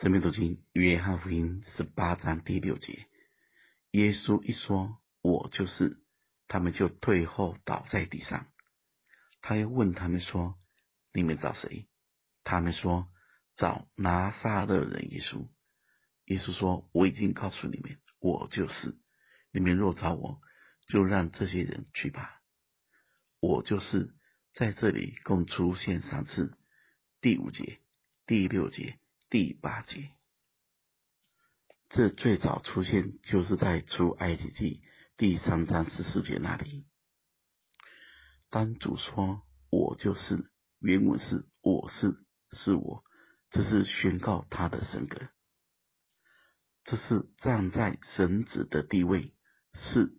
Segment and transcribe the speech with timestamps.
[0.00, 3.08] 生命读经约翰福音十八章第六节，
[3.90, 5.98] 耶稣一说“我就是”，
[6.46, 8.46] 他们就退后倒在地上。
[9.40, 10.54] 他又问他们说
[11.12, 11.88] ：“你们找谁？”
[12.44, 13.08] 他们说
[13.58, 15.48] ：“找拿撒勒人耶稣。”
[16.26, 18.96] 耶稣说：“我已经告诉你们，我就是。
[19.50, 20.40] 你们若找我，
[20.86, 22.40] 就让这些人去吧。
[23.40, 24.14] 我就是
[24.54, 26.56] 在这里共出现三次，
[27.20, 27.80] 第五节、
[28.26, 28.96] 第六节。”
[29.30, 30.10] 第八节，
[31.90, 34.82] 这最早出现就是在出埃及记
[35.18, 36.86] 第三章十四节那里。
[38.48, 40.50] 当主说“我就是”，
[40.80, 42.24] 原文是“我是”，
[42.56, 43.04] 是我，
[43.50, 45.28] 这是宣告他的神格，
[46.84, 49.34] 这是站在神子的地位，
[49.74, 50.18] 是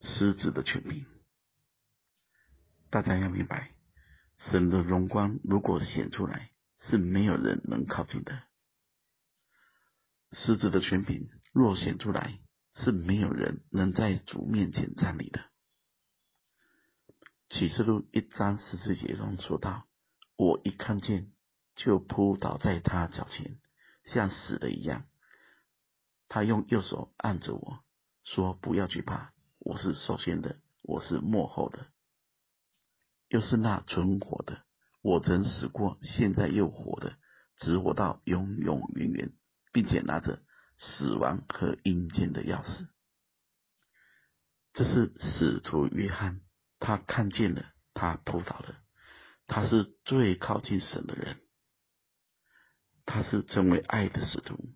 [0.00, 1.06] 狮子的权柄。
[2.90, 3.72] 大家要明白，
[4.36, 6.50] 神的荣光如果显出来。
[6.88, 8.42] 是没有人能靠近的。
[10.32, 12.40] 狮子的权柄若显出来，
[12.72, 15.44] 是没有人能在主面前站立的。
[17.48, 19.86] 启示录一章十四节中说道
[20.36, 21.32] ：“我一看见，
[21.76, 23.60] 就扑倒在他脚前，
[24.06, 25.06] 像死的一样。
[26.28, 27.84] 他用右手按着我
[28.24, 31.86] 说：‘不要惧怕，我是首先的，我是末后的，
[33.28, 34.63] 又是那存活的。’”
[35.04, 37.18] 我曾死过，现在又活的，
[37.58, 39.32] 直活到永永远远，
[39.70, 40.42] 并且拿着
[40.78, 42.88] 死亡和阴间的钥匙。
[44.72, 46.40] 这是使徒约翰，
[46.78, 48.82] 他看见了，他扑倒了，
[49.46, 51.38] 他是最靠近神的人，
[53.04, 54.74] 他是成为爱的使徒，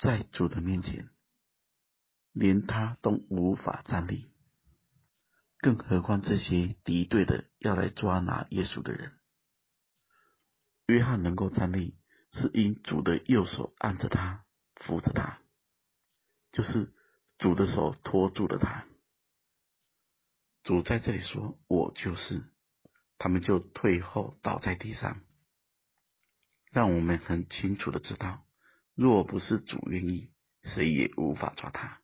[0.00, 1.08] 在主的面前，
[2.32, 4.32] 连他都无法站立。
[5.62, 9.12] 更何况这些敌对的要来抓拿耶稣的人，
[10.86, 11.96] 约翰能够站立，
[12.32, 15.38] 是因主的右手按着他，扶着他，
[16.50, 16.92] 就是
[17.38, 18.86] 主的手托住了他。
[20.64, 22.42] 主在这里说：“我就是。”
[23.16, 25.20] 他们就退后倒在地上，
[26.72, 28.44] 让我们很清楚的知道，
[28.96, 30.32] 若不是主愿意，
[30.64, 32.00] 谁也无法抓他。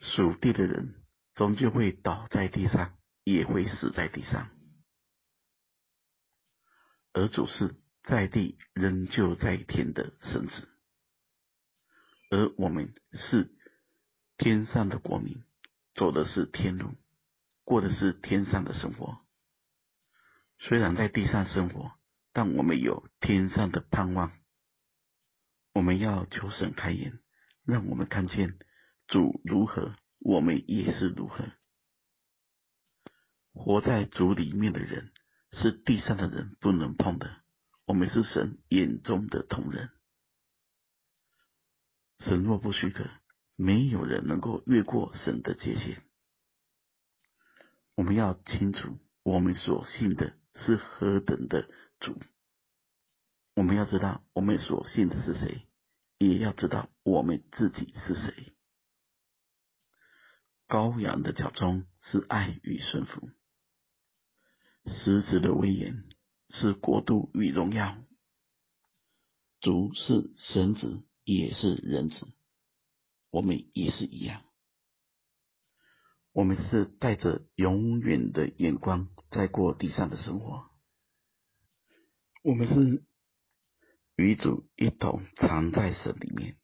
[0.00, 1.05] 属地的人。
[1.36, 4.48] 终究会倒在地上，也会死在地上。
[7.12, 10.68] 而主是在地仍旧在天的神子，
[12.30, 13.54] 而我们是
[14.38, 15.44] 天上的国民，
[15.94, 16.94] 走的是天路，
[17.64, 19.18] 过的是天上的生活。
[20.58, 21.92] 虽然在地上生活，
[22.32, 24.32] 但我们有天上的盼望。
[25.74, 27.18] 我们要求神开眼，
[27.64, 28.58] 让我们看见
[29.06, 29.94] 主如何。
[30.18, 31.44] 我们也是如何
[33.52, 35.12] 活在主里面的人，
[35.52, 37.42] 是地上的人不能碰的。
[37.86, 39.90] 我们是神眼中的同人，
[42.18, 43.08] 神若不许可，
[43.54, 46.02] 没有人能够越过神的界限。
[47.94, 52.20] 我们要清楚，我们所信的是何等的主。
[53.54, 55.66] 我们要知道，我们所信的是谁，
[56.18, 58.55] 也要知道我们自己是谁。
[60.68, 63.30] 羔羊的脚踪是爱与顺服，
[64.86, 66.04] 狮子的威严
[66.50, 67.96] 是国度与荣耀。
[69.60, 72.26] 主是神子，也是人子，
[73.30, 74.42] 我们也是一样。
[76.32, 80.68] 我们是带着永远的眼光在过地上的生活。
[82.42, 83.04] 我们是
[84.16, 86.58] 与主一同藏在神里面。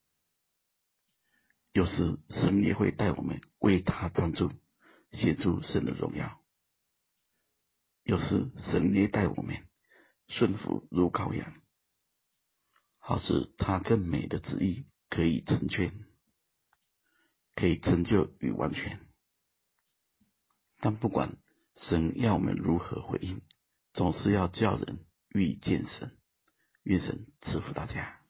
[1.73, 4.53] 有时神也会带我们为他站住，
[5.11, 6.39] 显出神的荣耀；
[8.03, 9.67] 有时神也带我们
[10.29, 11.55] 顺服如羔羊，
[12.99, 16.07] 好使他更美的旨意可以成全，
[17.55, 19.01] 可以成就与完全。
[20.79, 21.37] 但不管
[21.75, 23.41] 神要我们如何回应，
[23.93, 26.19] 总是要叫人遇见神。
[26.83, 28.22] 愿神赐福大家。